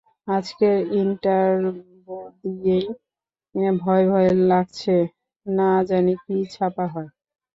[0.35, 2.87] আজকের ইন্টারভ্যু দিয়েই
[3.55, 4.95] তাঁর ভয়ভয় লাগছে,
[5.45, 7.09] না-জানি কী ছাপা হয়!